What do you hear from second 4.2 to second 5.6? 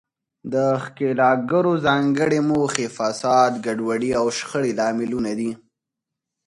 شخړې لاملونه دي.